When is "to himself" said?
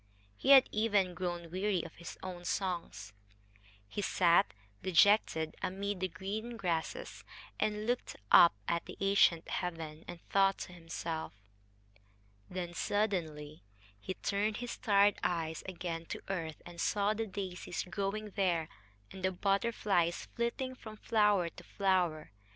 10.61-11.35